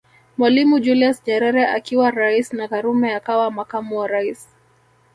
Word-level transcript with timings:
Mwalimu 0.37 0.79
Julius 0.79 1.21
Nyerere 1.27 1.65
akiwa 1.67 2.11
rais 2.11 2.53
na 2.53 2.67
Karume 2.67 3.15
akawa 3.15 3.51
makamu 3.51 3.97
wa 3.99 4.07
rais 4.07 4.47